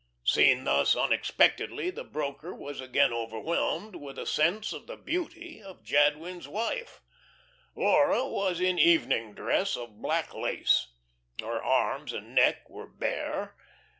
[0.25, 5.83] Seen thus unexpectedly, the broker was again overwhelmed with a sense of the beauty of
[5.83, 7.01] Jadwin's wife.
[7.75, 10.87] Laura was in evening dress of black lace;
[11.39, 13.55] her arms and neck were bare.